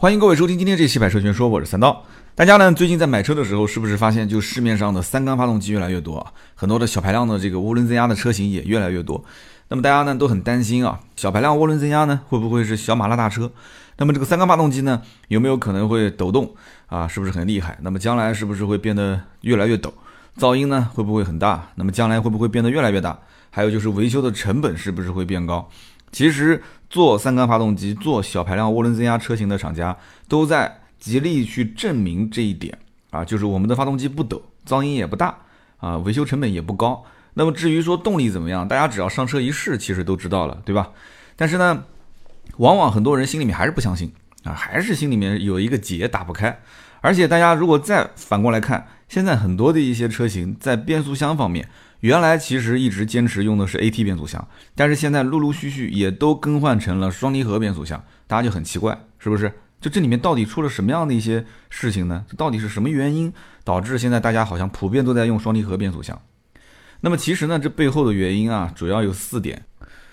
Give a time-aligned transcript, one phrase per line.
[0.00, 2.02] 欢迎各位收听今天这期百车全说，我是三刀。
[2.34, 6.32] 大家呢最近在买车的时候，是不是发现就市面上的三缸发动机越来越多啊？
[6.54, 9.22] 很多的小排量的这个涡轮增压的车型也越来越多。
[9.68, 13.52] 那么大家呢都很担心啊，小排量涡轮增压呢会不会是小马拉大车？
[13.98, 16.54] 那么这个三缸发动机呢有没有可能会抖动
[16.86, 17.06] 啊？
[17.06, 17.76] 是不是很厉害？
[17.82, 19.92] 那么将来是不是会变得越来越抖？
[20.38, 21.68] 噪音呢会不会很大？
[21.74, 23.18] 那么将来会不会变得越来越大？
[23.50, 25.68] 还有就是维修的成本是不是会变高？
[26.10, 26.60] 其实
[26.90, 29.96] 做三缸发动机、做小排量涡轮增压车型的厂家
[30.28, 32.76] 都在极力去证明这一点
[33.10, 35.38] 啊，就是我们的发动机不抖，噪音也不大
[35.78, 37.04] 啊，维修成本也不高。
[37.34, 40.90] 那么至于说动力怎么样，大家只要上车一试，其实都知道了，对吧？
[41.36, 41.84] 但是呢，
[42.56, 44.12] 往往很多人心里面还是不相信
[44.42, 46.60] 啊，还是心里面有一个结打不开。
[47.00, 51.68] 而且大家如果再反过来看，现在很多的一些车型在变速箱方面。
[52.00, 59.52] 原来其实一直坚持用的是 AT 变速箱，但是现在陆陆续续也都更换成了双离合变速箱，大家就很奇怪，是不是？
[59.80, 62.24] 就这里面到底出了什么样的一些事情呢？
[62.36, 63.32] 到底是什么原因
[63.64, 66.20] 导致现在大家好像普遍都在用双离合变速箱？
[67.00, 69.62] 那么其实呢，这背后的原因啊，主要有四点。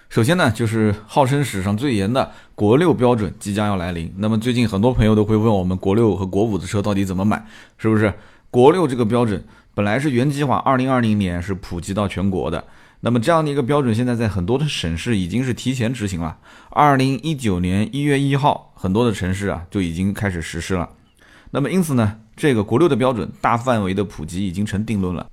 [0.09, 4.13] 首先呢，就是号称史上最严的国六标准即将要来临。
[4.17, 7.45] 那么最近很多朋友都会问我们，国六和国五的车到底怎么买？
[7.77, 8.13] 是不是？
[8.49, 9.43] 国六这个标准？
[9.77, 12.63] 本来是原计划，二零二零年是普及到全国的。
[13.01, 16.35] 那么这样的一个标准，现在在很多的省市已经是提前执行了。
[16.71, 20.89] 二零一九年一月一号，很多的城市啊就已经开始实施了。
[21.51, 25.27] 那么因此呢，这个国六的标准大范围的普及已经成定论了。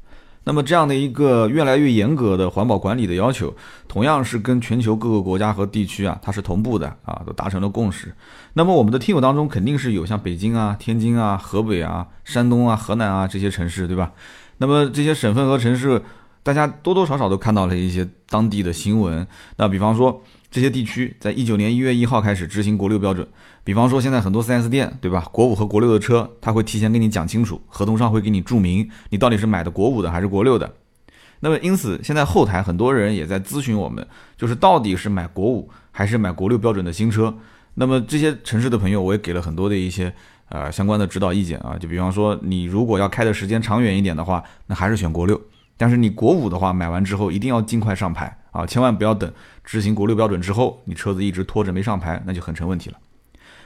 [0.45, 3.55] 那么这样的一个越来越严格的环保管理的要求，
[3.89, 8.14] 同样是跟全球各个国家和地区啊，它是同步的啊，都达成了共识。
[8.53, 14.12] 那么我们的听友当中肯定是有像北京啊、天津啊、河北啊、山东啊、河南啊这些城市，对吧？
[14.59, 16.03] 那么这些省份和城市，
[16.42, 19.27] 大家多多少少都看到了一些当地的新闻。
[19.56, 20.23] 那比方说。
[20.55, 23.27] 这些地区在一九年一月一号开始执行国六标准，
[23.65, 25.27] 比方说现在很多 4S 店，对吧？
[25.33, 30.75] 国五和国六的车，他会提前跟你讲清楚，合同上会给你注明，你到底是买的国五的还是国六的。
[31.41, 37.35] 那么因此，现在后台很多人也在咨询我们，就是到底是买国五还是买国六标准的新车。
[37.74, 40.13] 那么这些城市的朋友，我也给了很多的一些
[40.51, 45.41] 呃相关的指导意见啊，就比方说你如果要开的时间长远一点的话，那还是选国六。
[45.77, 49.30] 但是你国五的话，买完之后一定要尽快上牌啊，千万不要等
[49.64, 52.98] 执行国六标准之后，你车子一直拖着没上牌，那就很成问题了。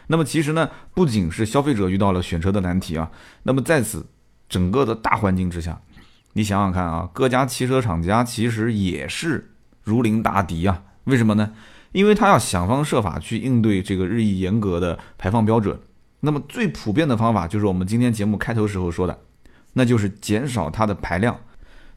[0.08, 3.10] 那么其实呢，不仅是消费者遇到了选车的难题啊，
[3.44, 4.04] 那么在此
[4.48, 5.80] 整个的大环境之下，
[6.32, 9.52] 你想想看啊，各家汽车厂家其实也是
[9.84, 10.82] 如临大敌啊。
[11.04, 11.52] 为什么呢？
[11.92, 15.78] 因为他要想方设法去应对这个日益严格的排放标准。
[16.20, 19.18] 那么最普遍的方法就是我们今天节目开头时候说的，
[19.72, 21.38] 那就是减少它的排量。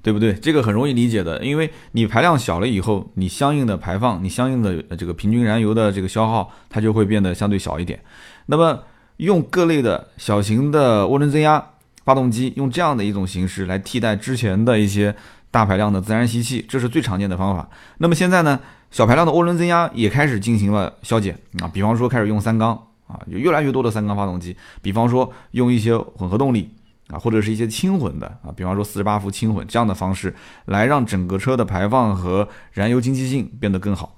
[0.02, 0.34] 对不对？
[0.34, 8.00] 这个很容易理解的，因为你排量小了以后，你相应的排放，你相应的这个平均燃油的这个消耗，它就会变得相对小一点。
[8.48, 8.84] 那么
[9.18, 11.64] 用各类的小型的涡轮增压
[12.04, 15.16] 发动机，用这样的一种形式来替代之前的一些
[15.52, 17.70] 大排量的自然吸气，这是最常见的方法。
[18.00, 18.60] 那么现在呢，
[18.90, 22.72] 小排量的涡轮增压也开始进行了消减啊，比方说开始用三缸
[23.06, 26.72] 啊，有越来越多的三缸发动机，比方说用一些混合动力。
[27.12, 30.34] 啊，或者是一些轻混的啊，比方说四十八伏轻混这样的方式，
[30.66, 34.18] 来让整个车的排放和燃油经济性变得更好。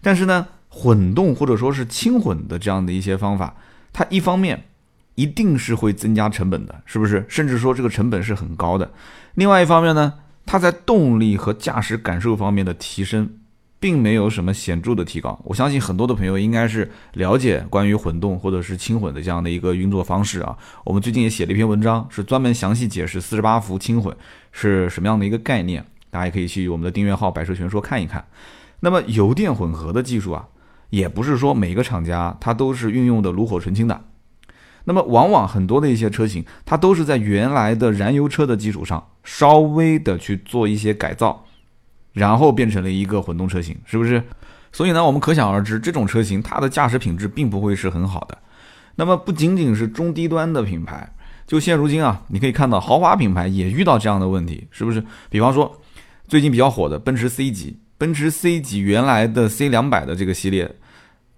[0.00, 3.56] 但是呢，混动或者说是轻混的这样的一些方法，
[3.92, 4.64] 它一方面
[5.14, 7.24] 一定是会增加成本的，是不是？
[7.28, 8.90] 甚至说这个成本是很高的。
[9.34, 10.14] 另外一方面呢，
[10.46, 13.30] 它在动力和驾驶感受方面的提升。
[13.82, 20.56] 并没有什么显著的提高，我相信很多的朋友应该是了解关于混动或者是轻混的这样的一个运作方式啊。
[20.84, 24.16] 我们最近也写了一篇文章，是专门详细解释四十八伏轻混
[24.52, 28.24] 是什么样的一个概念，大家也可以去我们的订阅号“百车全说”看一看。
[28.78, 30.46] 那么油电混合的技术啊，
[30.90, 34.00] 也不是说每个厂家它都是运用的炉火纯青的，
[34.84, 41.44] 那么往往很多的一些车型，它都是在原来的燃油车的基础上稍微的去做一些改造。
[42.12, 44.22] 然后变成了一个混动车型，是不是？
[44.72, 48.38] 所以呢，我们可想而知，这种车型它的驾驶品质并不会是很好的。
[48.94, 51.10] 那么不仅仅是中低端的品牌，
[51.46, 55.04] 就现如今啊，你可以看到豪华品牌也遇到这样的问题，是不是？
[55.28, 55.80] 比方说
[56.26, 60.74] 最近比较火的奔驰 C 级，奔驰 C 级原来的 C 两百的这个系列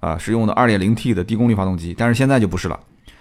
[0.01, 2.79] 啊，是用的 2.0T 的低功率发动机，但是现在就不是了。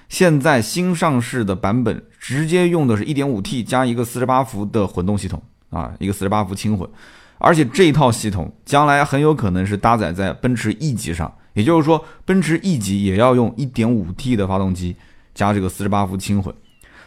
[0.09, 5.41] 现在新上市的版本直接用的是一点五 T 加一个四十八伏的混动系统
[5.71, 6.87] 啊，一个四十八伏轻混。
[7.37, 14.95] 而且这一套系统将来很有可能是搭载在奔驰 E 级上，也就是说，奔驰 E 级也要用 1.5T 的发动机
[15.33, 16.53] 加这个48伏轻混。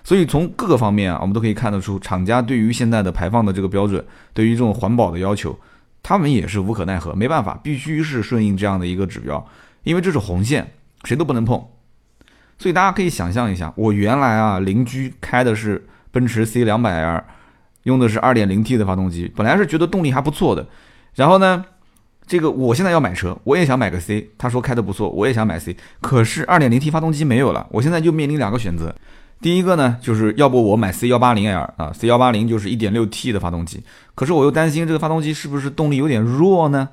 [0.05, 5.59] 所以从各个方面啊，我们都可以看得出，厂家对于现在的排放的这个标准，对于这种环保的要求，
[6.03, 9.45] 他们也是无可奈何，没办法，必须是顺应这样的一个指标，
[9.83, 10.71] 因为这是红线，
[11.03, 11.61] 谁都不能碰。
[12.57, 17.25] 所以大家可以想象一下，我原来啊邻居开的是奔驰 C 两百 L，
[17.87, 20.67] 用的是二点零 T 的发动机，本来是觉得动力还不错的，
[21.15, 21.65] 然后呢，
[22.27, 28.93] 这个我现在要买车，我也想买个 C，他说开的不错，我也想买 C，可是二点零 T 发动机没有了，我现在就面临两个选择。
[29.41, 33.81] 第一个呢，就是要不我买 C 幺八零 L 啊，C 幺八零就是一点六 T 的发动机，
[34.17, 36.89] 可是我又担心这个发动机是不是动力有点弱呢？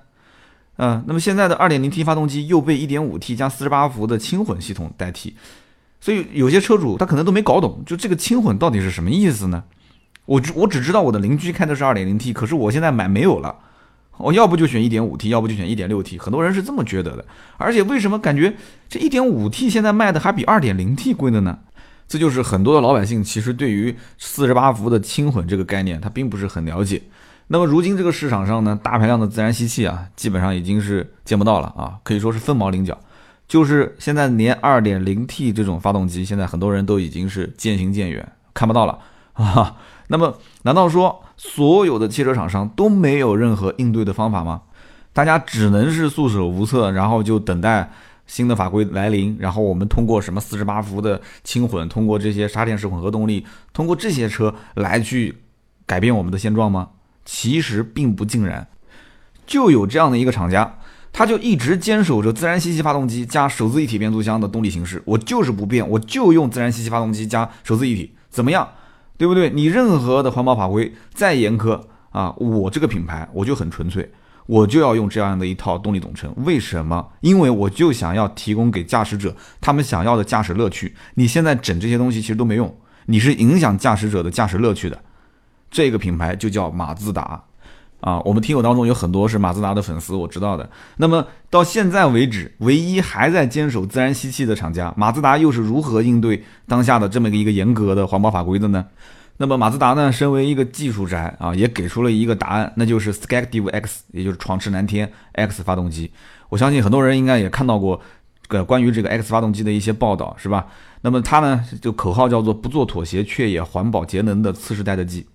[0.77, 5.35] 嗯，那么现在的二点零 T 发动机又被一点五 T 加四十八伏的轻混系统代替，
[6.01, 9.63] 所以有些车主他可能都没搞懂，就这个轻混到底是什么意思呢？
[10.25, 13.55] 我只我只知道我的邻居开的是二点零 T，可是我现在买没有了，
[14.17, 17.25] 我要不就选一点五 T，要不就选一点六 T，很多人是这么觉得的。
[17.57, 18.55] 而且为什么感觉
[18.87, 21.59] 这一点五 T 现在卖的还比二点零 T 贵的呢？
[22.07, 27.01] 这就是很多的老百姓其实对于四十八伏的轻混这个概念，他并不是很了解。
[27.47, 32.97] 那么如今这个市场上呢，大排量的自然吸气啊，基本上已经是见不到了啊，可以说是凤毛麟角。
[33.47, 38.99] 就是现在连二点零 T 这种发动机，现在很多人都已经是渐行渐远，看不到了
[39.33, 39.75] 啊。
[40.07, 44.61] 那么难道说所有的汽车厂商都没有任何应对的方法吗？
[45.13, 47.91] 大家只能是束手无策，然后就等待。
[48.25, 55.39] 新的法规来临，然后我们通过什么四十八伏的轻混，通过这些插电式混合动力，通过这些车来去
[55.85, 56.91] 改变我们的现状吗？
[57.25, 58.65] 其实并不尽然。
[59.45, 60.79] 就有这样的一个厂家，
[61.11, 68.65] 他就一直坚守着自然吸气发动机加手自一体变速箱的动力形式，我就是不变，我就用自然吸气发动机加手自一体，怎么样？
[69.23, 69.49] 对不对？
[69.49, 71.79] 你任何的环保法规再严苛
[72.09, 74.11] 啊，我这个品牌我就很纯粹。
[74.47, 77.07] 我就要用这样的一套动力总成，为什么？
[77.21, 80.93] 因为我就想要提供给驾驶者他们想要的驾驶乐趣。
[81.13, 82.75] 你现在整这些东西其实都没用，
[83.05, 85.01] 你是影响驾驶者的驾驶乐趣的。
[85.71, 87.41] 这个品牌就叫马自达
[88.03, 88.19] 啊。
[88.25, 90.69] 我们听友当中有很多是马自达的粉丝，我知道的。
[90.97, 98.85] 那么到现在为止，唯一还在坚守自然吸气的厂家，马自达又是如何应对当下的这么一个严格的环保法规的呢？
[99.37, 106.11] 那么马自达呢，身为一个技术宅啊，也给出了一个答案，那就是 Skagdiv X，也就是闯驰蓝天 X 发动机。
[106.49, 107.99] 我相信很多人应该也看到过，
[108.47, 110.67] 个关于这个 X 发动机的一些报道，是吧？
[111.01, 115.25] 那么它呢，就口号叫做“不做妥协，却也环保节能的次世代的 G”。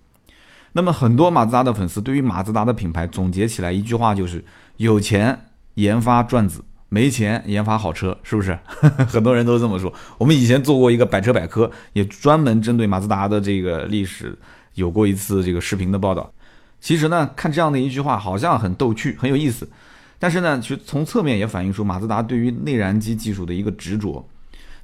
[0.73, 4.43] 那么很多马自达的粉丝对于马自达的品牌总结起来一句话就是：
[4.77, 6.63] 有钱研发转子。
[6.91, 8.57] 没钱研发好车，是不是？
[9.07, 9.93] 很多人都这么说。
[10.17, 14.35] 我们以前做过一个百车百科，也专门针对马自达的这个历史
[14.73, 16.33] 有过一次这个视频的报道。
[16.81, 19.69] 其实呢，看这样的一句话，好像很逗趣，很有意思。
[20.17, 24.27] 但是呢，其实从侧面也反映出马自达对于内燃机技术的一个执着。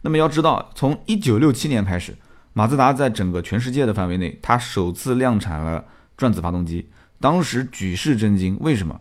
[0.02, 2.16] 那么要知道，从一九六七年开始，
[2.56, 5.86] 马自达在整个全世界的范围内，它首次量产了
[6.18, 6.88] 转子发动机，
[7.20, 8.58] 当时举世震惊。
[8.62, 9.00] 为什么？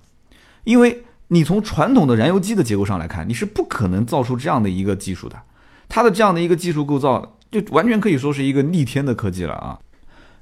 [0.65, 1.03] 因为。
[1.29, 5.41] 你从传统的燃油机的结构上来看，你是不可能造出这样的一个技术的。
[5.89, 9.81] 它的这样的一个技术构造，就完全可以说是一个逆天的科技了啊。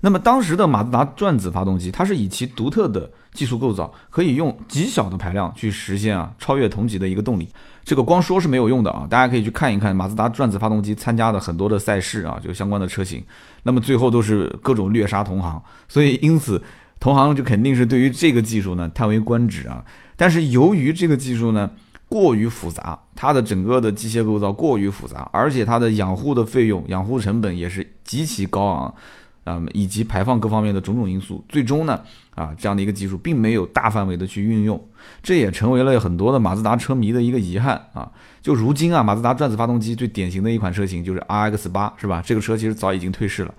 [0.01, 7.49] 那么当时的马自达转子发动机，它是以其独特的技术构造，可以用极小的排量去实现啊超越同级的一个动力。
[7.85, 13.23] 这个光说是没有用的啊，大家可以去看一看马自达转子发动机参加的很多的赛事啊，就相关的车型，
[13.65, 15.61] 那么最后都是各种虐杀同行。
[15.89, 16.63] 所以因此，
[17.01, 19.85] 同行就肯定是对于这个技术呢叹为观止啊。
[20.17, 21.69] 但是由于这个技术呢
[22.09, 28.95] 过于复杂，它的整个的机械构造过于复杂，而且它的养护的费用、养护成本也是极其高昂，
[29.45, 32.01] 啊，以及排放各方面的种种因素，最终呢，
[32.35, 34.83] 啊，这样的一个技术并没有大范围的去运用，
[35.23, 38.11] 这也成为了很多的马自达车迷的一个遗憾啊。
[38.41, 42.23] 就如今啊，马自达转子发动机最典型的一款车型就是 RX 八，是吧？
[42.25, 43.55] 这个车其实早已经退市了。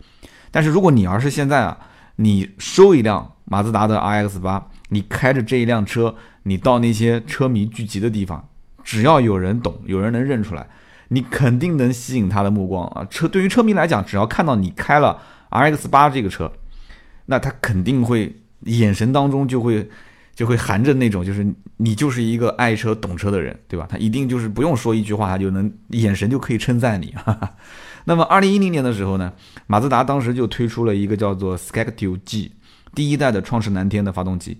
[0.51, 1.77] 但是如果你要是现在啊，
[2.17, 6.15] 你收一辆马自达的 RX 八，你开着这一辆车。
[6.45, 8.49] 你到那些车迷聚集的地方，
[8.83, 10.67] 只要有人懂，有人能认出来，
[11.07, 13.07] 你肯定能吸引他的目光啊！
[13.09, 15.17] 车对于车迷来讲，只要看到你开了
[15.53, 16.51] RX 八这个车，
[17.27, 19.87] 那他肯定会眼神当中就会
[20.35, 21.45] 就会含着那种，就是
[21.77, 23.87] 你就是一个爱车懂车的人，对吧？
[23.87, 27.13] 他一定就是不用说一句话，他就能眼神就可以称赞你。
[28.05, 29.31] 那么，二零一零年的时候呢，
[29.67, 32.51] 马自达当时就推出了一个叫做 Skyactiv-G
[32.95, 34.57] 第一代的创世蓝天的发动机。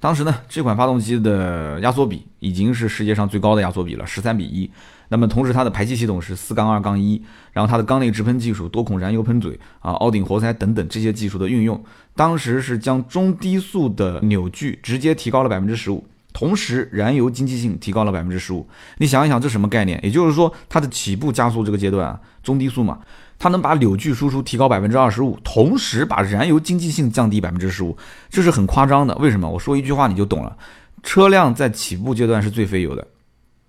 [0.00, 4.70] 当时呢，这款发动机的压缩比已经是世界上最高的压缩比了，十三比一。
[5.08, 7.20] 那么同时，它的排气系统是四杠二杠一，
[7.52, 11.82] 然后它的缸内直喷技术、多孔燃油喷嘴啊、凹顶活塞等等这些技术的运用，
[12.14, 18.68] 当时是将中低速的扭矩直接提高了百分之十五，同时燃油经济性提高了百分之十五。
[18.98, 19.98] 你想一想，这什么概念？
[20.04, 22.98] 也就是说，它的起步加速这个阶段啊，中低速嘛。
[23.38, 27.96] 它能把扭矩输出提高百分之二十五，同时把燃油经济性降低百分之十五，
[28.28, 29.14] 这是很夸张的。
[29.16, 29.48] 为什么？
[29.48, 30.56] 我说一句话你就懂了。
[31.02, 33.06] 车辆在起步阶段是最费油的，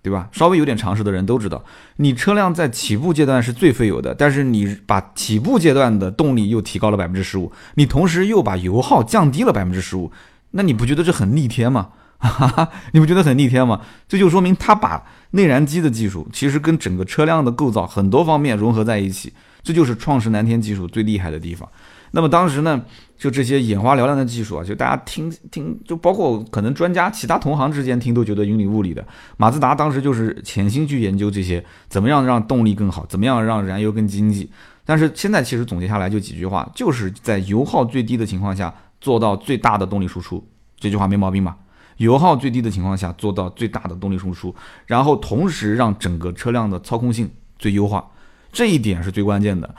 [0.02, 0.28] 对吧？
[0.32, 1.64] 稍微有点常识的人都知道，
[1.98, 10.12] 你车辆在起步阶段是最费油的，但是你把起步阶段的动力又提高了百分之十五，你同时又把油耗降低了百分之十五，
[10.52, 11.90] 那你不觉得这很逆天吗？
[12.18, 13.80] 哈哈，你不觉得很逆天吗？
[14.08, 19.32] 这就说明它把内燃机的技术其实跟整个车辆的构造很多方面融合在一起，
[19.70, 21.70] 这就是创世蓝天技术最厉害的地方。
[22.10, 22.84] 那么当时呢，
[23.20, 29.06] 就这些眼花缭乱的技术啊，就大家听听，就包括可能专家、其他同行之间听都觉得云里雾里的。
[29.38, 34.50] 马自达当时就是潜心去研究这些，怎么样让动力更好，怎么样让燃油更经济。
[34.84, 40.44] 但是现在其实总结下来就几句话，就是在油耗最低的情况下做到最大的动力输出，
[40.80, 41.56] 这句话没毛病吧？
[41.98, 44.56] 油耗最低的情况下做到最大的动力输出，
[44.88, 48.10] 然后同时让整个车辆的操控性最优化，
[48.52, 49.74] 这一点是最关键的。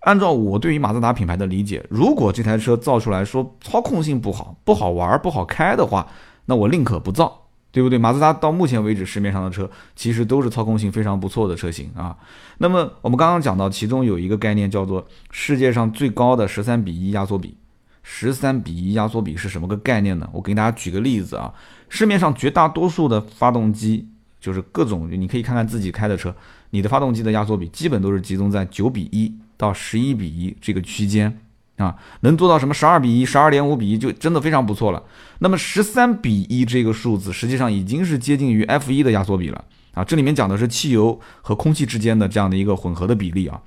[0.00, 6.06] 按照我对于马自达品牌的理解，如果这台车造出来说操控性不好、不好玩、不好开的话，
[6.44, 7.98] 那我宁可不造，对不对？
[7.98, 12.14] 马自达到目前为止市面上的车其实都是操控性非常不错的车型啊。
[12.58, 17.56] 那么我们刚刚讲到，其中有一个概念叫做世界上最高的十三比一压缩比。
[18.02, 20.28] 十三比一压缩比是什么个概念呢？
[20.30, 21.50] 我给大家举个例子啊，
[21.88, 24.06] 市面上绝大多数的发动机，
[24.38, 26.36] 就是各种你可以看看自己开的车，
[26.74, 29.32] 你的发动机的压缩比基本都是集中在九比一。
[29.56, 31.38] 到十一比一这个区间
[31.76, 35.00] 啊，能做到什么十二比一、十二点五比一就真的非常不错了。
[35.38, 40.02] 那么十三比一这个数字实际上已经是接近于 F 一的压缩比了啊。
[40.02, 43.60] 这里面讲的是汽油和空气之间的这样的一个混合的比例啊。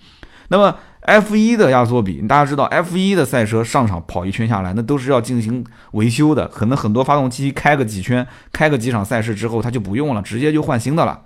[0.50, 11.22] 那么 F 一的压缩比，大家知道 F 一的赛车上场跑一圈下来，那都是要进行维修的，可能很多发动机开个几圈、开个几场赛事之后，它就不用了，直接就换新的了。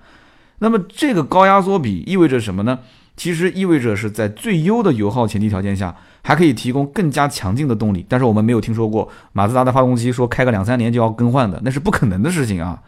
[0.62, 2.80] 那么这个高压缩比意味着什么呢？
[3.18, 8.06] 其实意味着是在最优的油耗前提条件下，还可以提供更加强劲的动力。
[8.08, 12.82] 但是我们没有听说过马自达的发动机说开个两三年就要更换的，那是不可能的事情啊。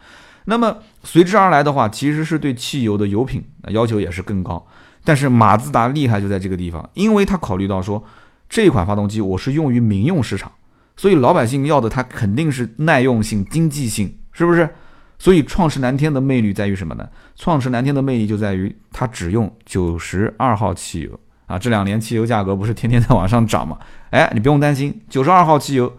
[0.46, 4.66] 那么随之而来的话，其实是对汽油的油品要求也是更高。
[5.04, 8.02] 但是马自达厉害就在这个地方，因为他考虑到说
[8.48, 10.50] 这款发动机我是用于民用市场，
[10.96, 14.68] 所以老百姓要的它肯定是耐用性、经济性，是不是？
[15.18, 17.08] 所以创世蓝天的魅力在于什么呢？
[17.36, 21.58] 创世蓝天的魅力就在于它只用九十二号汽油啊！
[21.58, 23.78] 这两年汽油价格不是天天在往上涨吗？
[24.10, 25.92] 哎，你不用担心，九十二号汽油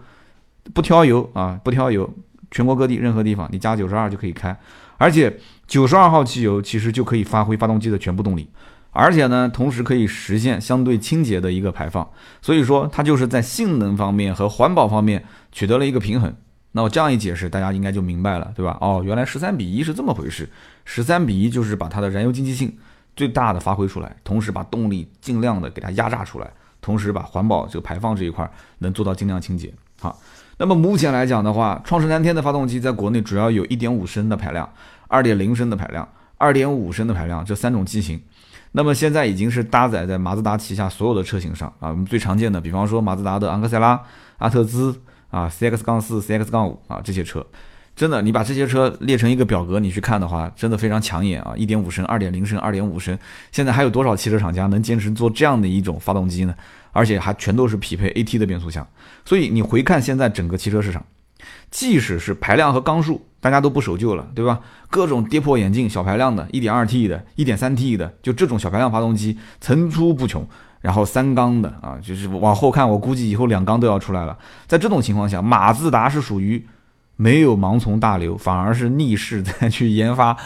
[0.72, 2.08] 不挑油啊，不挑油，
[2.50, 4.56] 全国各地任何地方你加九十二就可以开，
[4.98, 8.48] 而且九十二号汽油其实就可以发挥发动机的全部动力，
[8.90, 12.08] 而且呢，同时可以实现相对清洁的一个排放，
[12.40, 16.34] 所以说它就是在性能方面和环保方面取得了一个平衡。
[16.76, 18.76] 那我这样一解释，大家应该就明白了，对吧？
[18.82, 20.46] 哦，原来十三比一是这么回事。
[20.84, 22.76] 十三比一就是把它的燃油经济性
[23.16, 26.50] 最大的发挥出来，同时把动力尽量的给它压榨出来，
[26.82, 28.46] 同时把环保这个排放这一块
[28.80, 29.72] 能做到尽量清洁。
[29.98, 30.20] 好，
[30.58, 34.68] 那么目前来讲的话，创世蓝天的发动机在国内主要有一点五升的排量、
[35.08, 36.06] 二点零升的排量、
[36.36, 38.20] 二点五升的排量这三种机型。
[38.72, 41.88] 那么现在已经是搭载在马自达旗下所有的车型上啊。
[41.88, 43.98] 我们最常见的，比方说马自达的昂克赛拉、
[44.36, 44.94] 阿特兹。
[45.30, 47.46] 啊，C X 杠四、C X 杠五啊，这些车，
[47.94, 51.54] 真的，你把这些车列成一个表格，你去看的话，真的非常抢眼啊！
[51.56, 53.18] 一点五升、二点零升、二点五升，
[53.50, 56.54] 现在还有多少汽车厂家能坚持做这样的一种发动机呢？
[56.92, 58.86] 而且还全都是匹配 A T 的变速箱。
[59.24, 61.04] 所以你回看现在整个汽车市场，
[61.70, 64.60] 即使是排量和缸数，大家都不守旧了，对吧？
[64.88, 70.46] 各种跌破眼镜小排量的，一点二 T 的、一点三 T 的，就这种小排量发动机层出不穷。
[70.80, 74.38] 然后三缸的啊，就是往后看，我估计以后两缸都要出来了。
[74.66, 76.64] 在这种情况下，马自达是属于
[77.16, 80.36] 没有盲从大流，反而是逆势在去研发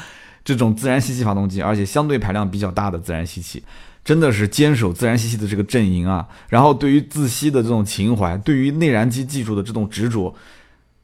[0.44, 3.62] 这种自然吸气发动机，而且相对排量比较大的自然吸气，
[4.04, 6.26] 真的是坚守自然吸气的这个阵营啊。
[6.48, 10.34] 然后对于自吸的这种情怀，对于内燃机技术的这种执着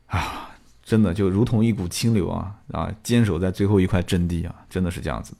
[0.06, 0.49] 啊，
[0.85, 5.35] 真的就如同一股清流啊啊，坚守在最后一块阵地啊，真的是这样子。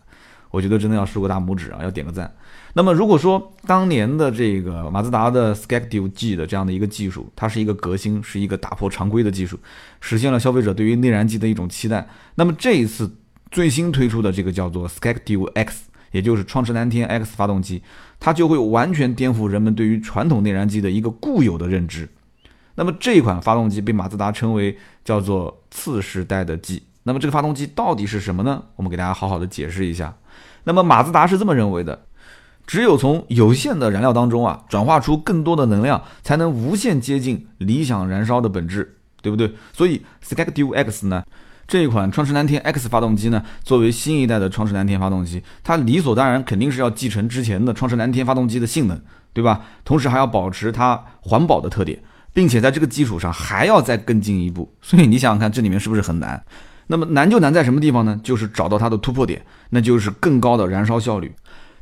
[0.51, 2.33] 我觉得真的要竖个大拇指啊，要点个赞。
[2.75, 9.59] 那么如果说当年的这个马自达的 SKECTIV G 的这样的一个技术，它是一个革新，是一个打破常规的技术，
[10.01, 12.07] 实现了消费者对于内燃机的一种期待。
[12.35, 13.17] 那么这一次
[13.51, 17.83] 最新推出的这个叫做 SKECTIV X 也就是创驰蓝天 X 发动机，
[18.21, 22.09] 它就会完全颠覆人们对于传统内燃机的一个固有的认知。
[22.75, 26.83] 那么这一款发动机被马自达称为叫做次时代的 G。
[27.05, 28.63] 那么这个发动机到底是什么呢？
[28.77, 30.15] 我们给大家好好的解释一下。
[30.67, 32.03] 那么马自达是这么认为的。
[32.67, 39.55] 只有从有限的燃料当中啊，转化出更多的能量，才能无限接近理想燃烧的本质，对不对？
[39.73, 41.23] 所以 Skective X 呢，
[41.69, 49.01] 这一款创世蓝天 X 发动机呢，作为新一代的创驰蓝天发动机，它理所当然肯定是要继承之前的创驰蓝天发动机的性能，
[49.33, 49.61] 对吧？
[49.85, 54.75] 同时还要保持它环保的特点，并且在这个基础上还要再更进一步。
[54.83, 56.45] 所以你想想看，这里面是不是很难？
[56.87, 58.21] 那么难就难在什么地方呢？
[58.23, 61.33] 就是找到它的突破点，那就是更高的燃烧效率。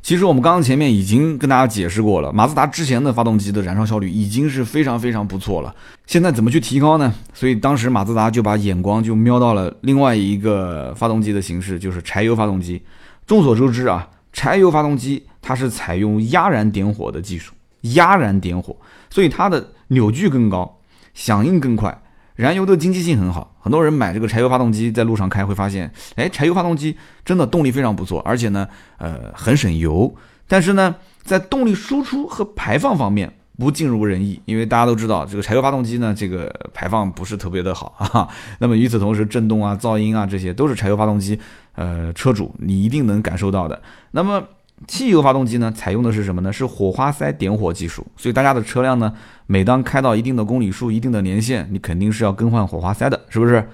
[0.01, 5.75] 其实我们刚刚前面已经跟大家解释过了，马自达之前的发动机的燃烧效率已经是非常非常不错了。
[6.05, 7.11] 现在怎么去提高呢？
[7.33, 12.79] 所以当时马自达就把眼光就瞄到了另外一个发动机的形式，就是柴油发动机。
[13.25, 17.51] 众所周知啊，柴油发动机它是采用压燃点火的技术，
[17.93, 18.75] 压燃点火，
[19.09, 20.79] 所以它的扭矩更高，
[21.15, 21.99] 响应更快。
[22.35, 30.13] 燃油的经济性很好，很多人买这个柴油发动机在路上开会发现，哎，柴油发动机真的动力非常不错，而且呢，呃，很省油。
[30.47, 38.27] 但是呢，在动力输出和排放方面不尽如人意，因为大家都知道，这个柴油发动机呢，这个排放不是特别的好 啊。
[38.59, 41.39] 那么与此同时，震动啊、噪音啊，这些都是柴油发动机，
[41.73, 43.81] 呃，车主你一定能感受到的。
[44.11, 44.43] 那么
[44.87, 46.53] 汽油发动机呢，采用的是什么呢？
[46.53, 48.05] 是火花塞点火技术。
[48.15, 49.13] 所以大家的车辆呢，
[49.47, 53.67] 每当开到一定的公里数、一定的年限，你肯定是要更换火花塞的，是不是？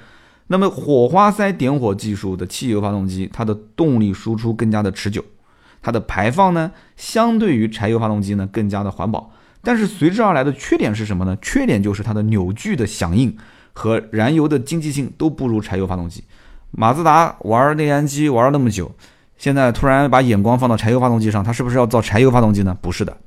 [0.48, 5.24] 那么火花塞点火技术的汽油发动机，它的动力输出更加的持久，
[5.82, 9.32] 它的排放呢，相对于柴油发动机呢，更加的环保。
[9.62, 11.38] 但是随之而来的缺点是什么呢？
[11.42, 13.38] 缺点就是它的扭矩的响应
[13.74, 16.24] 和燃油的经济性都不如柴油发动机。
[16.72, 18.92] 马自达玩内燃机玩了那么久。
[19.42, 22.78] 现在突然把眼光放到柴油发动机上，它是不是要造柴油发动机呢？
[22.80, 23.18] 不是的，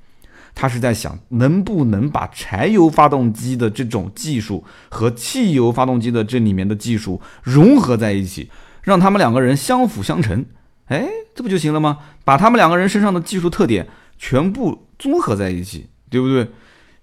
[0.54, 8.48] 他是在想能不能把柴油发动机的这种技术和汽油发动机的这里面的技术融合在一起，
[8.82, 10.46] 让他们两个人相辅相成。
[10.86, 11.04] 哎，
[11.34, 11.98] 这不就行了吗？
[12.24, 16.48] 把他们两个人身上的技术特点全部综合在一起，对不对？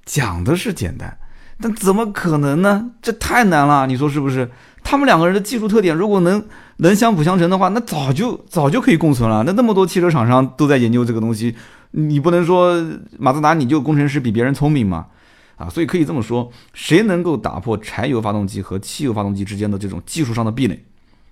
[0.06, 1.18] 讲的是简单，
[1.60, 2.92] 但怎么可能呢？
[3.02, 4.50] 这太难了，你说是不是？
[4.84, 6.44] 他们两个人的技术特点，如果能
[6.78, 9.44] 能相辅相成的话，那早就早就可以共存了。
[9.44, 11.56] 那那么多汽车厂商都在研究这个东西，
[11.92, 12.84] 你不能说
[13.18, 15.08] 马自达你就工程师比别人聪明吗？
[15.56, 20.84] 啊，所以可以这么说，谁能够打破柴油发动机和汽油发动机之间的这种技术上的壁垒，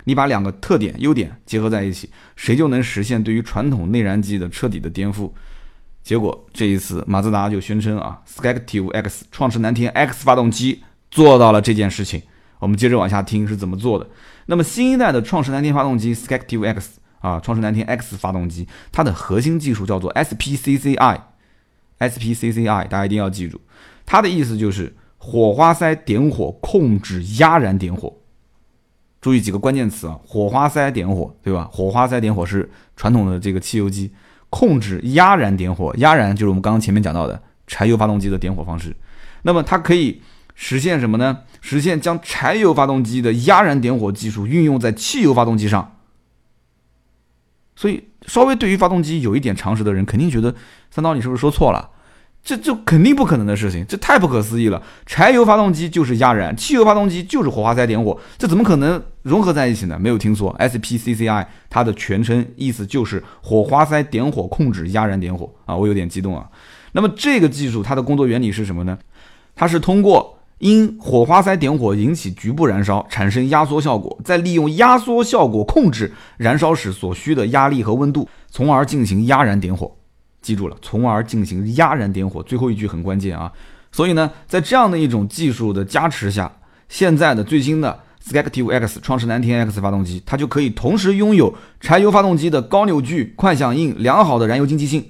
[0.04, 5.32] 你把两个特点优点结合在一起，谁就能实现对于传统内燃机的彻底的颠覆。
[6.04, 12.22] 结果这一次马自达就宣称啊，Skactiv X 创世蓝天 X 发动机做到了这件事情。
[12.60, 14.08] 我们接着往下听是怎么做的。
[14.46, 23.62] 那么新一代的创世蓝天发动机 Skactiv X 啊，创世蓝天 X 发动机，它的核心技术叫做 SPCCI，SPCCI 大家一定要记住，
[24.06, 28.14] 它的意思就是火花塞点火控制压燃点火。
[29.22, 31.70] 注意几个关键词啊，火花塞点火，对吧？
[31.72, 34.12] 火花塞点火是传统的这个汽油机，
[34.50, 38.96] 控制压燃点火，压燃就是我们刚刚前面讲到的柴油发动机的点火方式。
[39.44, 40.22] 那么它可以。
[40.62, 41.40] 实现什么呢？
[41.62, 45.96] 实现将柴油发动机的压燃点火技术运用在汽油发动机上。
[47.78, 50.54] 所以，稍微对于发动机有一点常识的人，肯定觉得
[50.92, 51.92] 三刀你是不是说错了？
[52.44, 54.84] 这这肯定不可能的事情，这太不可思议了。
[55.06, 59.98] 柴油发动机就是压燃，汽油发动机就是火花塞点火，这怎么可能融合在一起呢？
[59.98, 65.74] 没有听错，SPCCI 它的全称意思就是火花塞点火控制压燃点火啊！
[65.74, 66.50] 我有点激动啊。
[66.92, 69.00] 那么这个技术它的工作原理是什么呢？
[69.56, 79.92] 它是通过因火花塞点火引起局部燃烧，产生压缩效果，再利用压缩效果控制燃烧时所需的压力和温度，从而进行压燃点火。
[80.42, 82.44] 记住了，从而进行压燃点火。
[82.44, 83.52] 最后一句很关键啊！
[83.92, 86.52] 所以呢，在这样的一种技术的加持下，
[86.88, 95.10] 现在的最新的 Skactiv X 创世蓝天 X 发动机，它就可以同时拥有柴油发动机的高扭矩、快响应、良好的燃油经济性，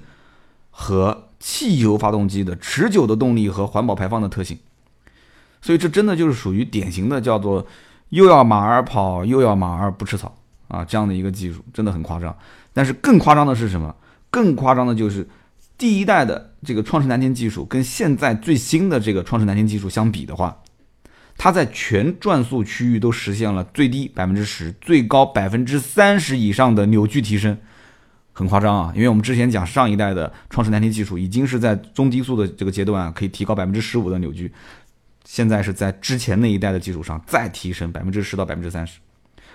[0.70, 4.58] 和汽油发动机的持久的动力和环保排放的特性。
[5.62, 7.66] 所以这真的就是属于典型的叫做
[8.10, 10.34] 又要马儿跑又要马儿不吃草
[10.68, 12.36] 啊这样的一个技术，真的很夸张。
[12.72, 13.94] 但是更夸张的是什么？
[14.30, 15.28] 更夸张的就是
[15.76, 20.56] 第一代的这个创世蓝天技术跟现在最新的这个创世蓝天技术相比的话，
[21.36, 27.56] 它在全转速区域都实现了最低百分之十、最高百分之三十以上的扭矩提升，
[28.32, 28.92] 很夸张啊！
[28.94, 34.52] 因为我们之前讲上一代的创世蓝天技术已经是在中低速的这个阶段可以提高百分之十五的扭矩。
[35.24, 38.98] 现在是在之前那一代的基础上再提升百分之十到百分之三十，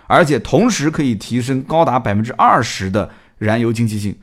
[0.08, 4.15] 而且同时可以提升高达百分之二十的燃油经济性。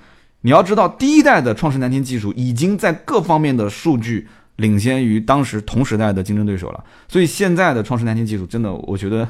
[0.43, 4.27] 你要知道，第一代的创世蓝天技术已经在各方面的数据
[4.57, 6.85] 领先于当时同时代的竞争对手了。
[7.09, 9.29] 所以现在的创世蓝天技术真的，我觉得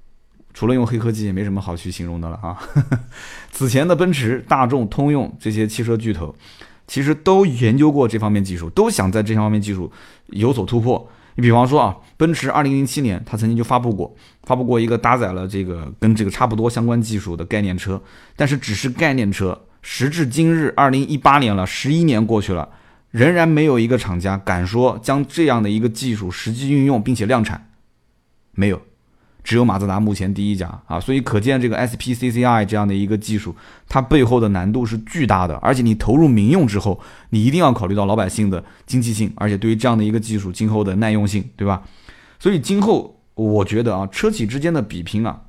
[0.52, 2.58] 除了用黑科技也没什么好去形容的了啊。
[3.52, 6.34] 此前的奔驰、大众、通用这些汽车巨头，
[6.86, 9.90] 其实都研究过这方面技术，都想在这方面技术
[10.26, 11.10] 有所突破。
[11.36, 18.00] 你比方说啊，奔驰二零零七年，它曾经就发布过，发布过一个搭载了这个跟这个差不多相关技术的概念车，
[18.36, 19.58] 但是只是概念车。
[19.82, 22.68] 时至今日，二零一八年了，十一年过去了，
[23.10, 27.70] 仍然没有一个厂家敢说将这样的一个技术实际运用并且量产，
[28.52, 28.82] 没有。
[29.42, 33.54] 只有马自达目前第一家啊，所以可见这个 SPCCI 这样的一个技术，
[33.88, 37.00] 它背后的难度是巨大的，而且你投入民用之后，
[37.30, 41.82] 你一定要考虑到老百姓的经济性，而且对于这样的一个技术今后的耐用性，对吧？
[42.38, 45.42] 所以今后我觉得啊，车企之间的比拼啊，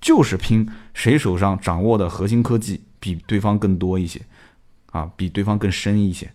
[0.00, 4.20] 就是拼谁手上掌握的核心科技比对方更多一些，
[4.90, 6.30] 啊，比对方更深一些，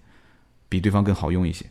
[0.68, 1.66] 比对方更好用一些。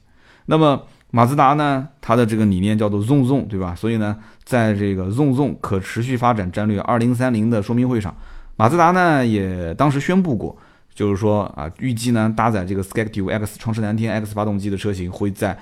[0.46, 0.82] 那么
[1.16, 3.74] 马自达呢，它的这个理念叫做 “zone zone”，对吧？
[3.74, 8.14] 所以呢，在这个 “zone zone” 可持续发展战略二零三零的说明会上，
[8.56, 10.54] 马自达呢也当时宣布过，
[10.94, 15.58] 就是说啊，预计呢搭载这个 Skective X 创世蓝天 X 发动机的车型会在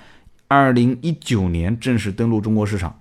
[0.49, 2.99] 二零一九年正式登陆中国市场。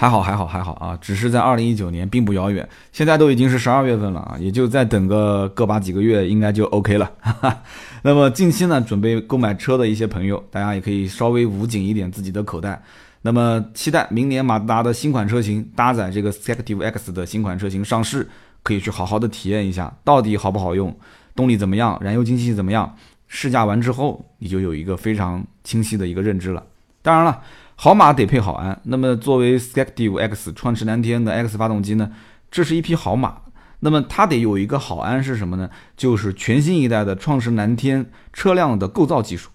[0.00, 0.96] 还好，还好，还好啊！
[0.98, 2.66] 只是在二零一九年，并不遥远。
[2.90, 7.12] 现在都已经是十二月份了啊，也就再等个个把几个月，应该就 OK 了。
[8.00, 12.82] 那么近期呢，准备购买车的一些朋友，大家也可以稍微捂紧一点自己的口袋。
[13.20, 18.26] 那么期待明年马自达的新款车型搭载这个 Active X 的新款车型上市，
[18.62, 20.96] 可以去好好的体验一下，到底好不好用，
[21.36, 22.96] 动力怎么样，燃油经济怎么样。
[23.28, 26.64] 试驾完之后，你就有一个非常清晰的一个认知了。
[27.02, 27.38] 当然了。
[27.82, 32.10] 好马得配好鞍，那么作为 Skective X 创驰蓝天的 X 发动机呢，
[32.50, 33.38] 这是一匹好马。
[33.78, 35.70] 那么它得有一个好鞍是什么呢？
[35.96, 39.48] 就是全新一代的创驰蓝天车辆的构造技术。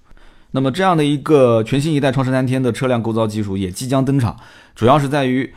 [0.49, 4.35] 那么这样的一个全新一代创驰蓝天的车辆构造技术也即将登场，
[4.73, 5.53] 主要是在于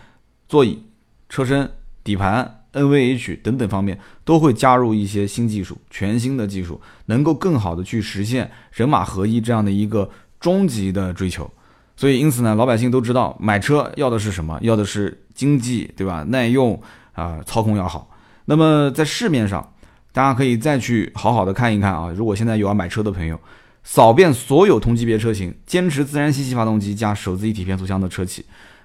[0.47, 0.83] 座椅、
[1.31, 1.71] 车身、
[2.05, 11.51] 底盘、NVH 等等方面都会加入一些新技术，全新的技术能够更好的去实现人马合一这样的一个终极的追求。
[11.99, 14.57] 所以，因此呢，老百姓都知道买车要的是什么？
[14.63, 16.25] 要的是经济，对吧？
[16.29, 16.81] 耐用
[17.13, 18.09] 啊，操控要好。
[18.45, 19.73] 那么在市面上，
[20.13, 22.09] 大家可以再去好好的看一看啊。
[22.15, 23.37] 如果现在有要买车的朋友，
[23.83, 28.45] 扫遍所有同级别车型，坚持自然吸气发动机加手自一体变速箱的车企，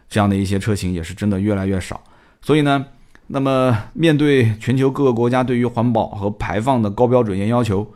[0.10, 2.02] 这样的一些车型也是真的越来越少。
[2.41, 2.84] 所以呢，
[3.28, 7.88] 那么面对全球各个国家对于环保和排放的高标准严要求。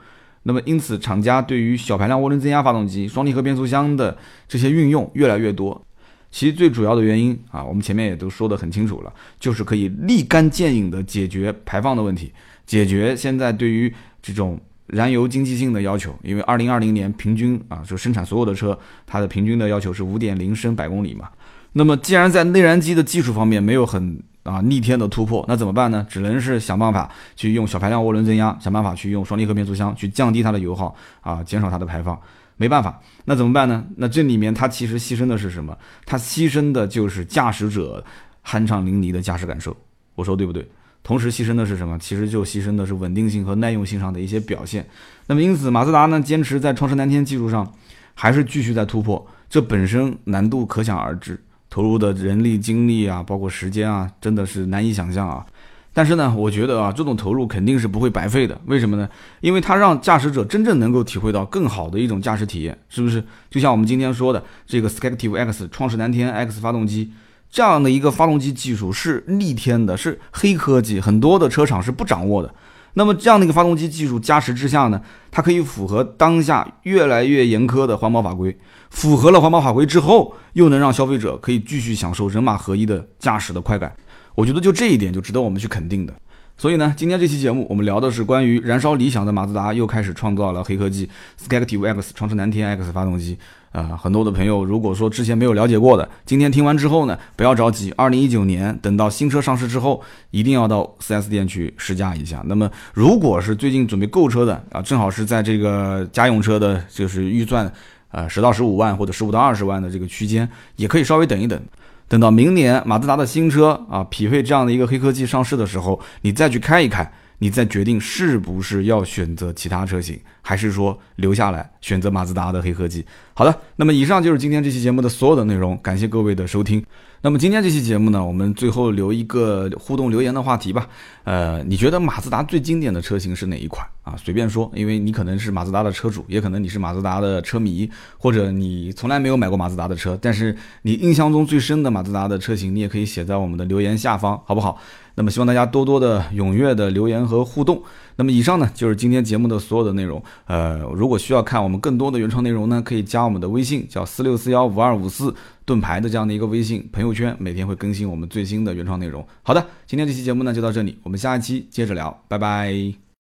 [0.47, 5.85] 那么，因此，厂家对于小排量涡轮增压发动机、双离合变速箱的这些运用越来越多。
[6.31, 12.31] 其实最主要的原因啊，我们前面也都说得很清楚了，就是可以立竿见影的解决排放的问题，
[12.65, 16.17] 解决现在对于这种燃油经济性的要求。
[16.23, 21.27] 因为二零二零年平均啊，就生产所有的车，它的平均的要求是五点零升百公里嘛。
[21.73, 26.05] 那么，既然在内燃机的技术方面没有很啊，逆天的突破，那怎么办呢？
[26.09, 32.17] 只能是想办法去用小排量涡轮增压，想办法去用双离合变速箱去降低它的油耗啊，减少它的排放。
[32.55, 33.85] 没办法，那怎么办呢？
[33.97, 35.77] 那这里面它其实牺牲的是什么？
[36.05, 38.03] 它牺牲的就是驾驶者
[38.45, 39.75] 酣畅淋漓的驾驶感受。
[40.15, 40.67] 我说对不对？
[41.03, 41.99] 同时牺牲的是什么？
[41.99, 44.87] 其实就牺牲的是稳定性和耐用性上的一些表现。
[45.27, 47.71] 那么因此，马自达呢坚持在创世蓝天技术上
[48.15, 51.39] 还是继续在突破，这本身难度可想而知。
[51.69, 55.45] 投入的人力、精力啊，包括时间啊，真的是难以想象啊。
[55.93, 58.59] 但是呢，我觉得啊，这种投入肯定是不会白费的。
[58.67, 59.09] 为什么呢？
[59.41, 63.23] 因为它让驾驶者真正能够体会到更好的一种驾驶体验，是不是？
[63.49, 67.11] 就像我们今天说的这个 Skective X 创世蓝天 X 发动机
[67.49, 72.53] 这样的一个发动机技术是逆天的，是黑科技，很多的车厂是不掌握的。
[72.93, 78.57] 那么这样的一个发动机技术加持之下呢，它可以符合当下越来越严苛的环保法规。
[78.89, 83.93] 符合了环保法规之后，又能让消费者可以继续享受人马合一的驾驶的快感，
[84.33, 86.13] 我觉得就这一点就值得我们去肯定的。
[86.57, 91.07] 所以呢，今天这期节目我们聊的是关于燃烧理想的马自达又开始创造了黑科技
[91.39, 93.37] Skective X 创驰蓝天 X 发动机
[93.71, 100.01] 啊，很多的朋友如果说之前没有了解过的，今天听完之后呢，不要着急，二零一九年等到新车上市之后，
[100.31, 102.41] 一定要到 4S 店去试驾一下。
[102.45, 107.71] 那么如果是最近准备购车的啊，正好是在这个家用车的就是预算。
[108.09, 111.61] 呃，十到十五万或者十五到二十万的这个区间，也可以稍微等一等，
[112.07, 123.05] 等到明年马自达的新车啊，匹配这样的一个黑科技上市的时候，你再去开一开，你再决定是不是要选择其他车型，还是说留下来选择马自达的黑科技。
[123.33, 126.83] 好的，那么以上就是今天这期节目的所有的内容，感谢各位的收听。
[127.21, 130.87] 那么今天这期节目呢，我们最后留一个互动留言的话题吧。
[131.23, 134.15] 呃，你觉得马自达最经典的车型是哪一款啊？
[134.15, 144.79] 随便说，因为你可能是马自达的车主，也可能你是马自达的车迷，或者你从来没有买过马自达的车，但是你印象中最深的马自达的车型，你也可以写在我们的留言下方，好不好？
[145.15, 147.81] 那么希望大家多多的踊跃的留言和互动。
[148.17, 150.21] 那么以上呢就是今天节目的所有的内容。
[150.45, 155.33] 呃，如果需要看我们更多的原创内容呢，可以加我们的微信，叫四六四幺五二五四。
[155.67, 159.27] 盾牌的这样的一个微信朋友圈，每天会更新我们最新的原创内容。
[159.43, 163.06] 好的，今天这期节目呢就到这里，我们下一期接着聊，拜拜。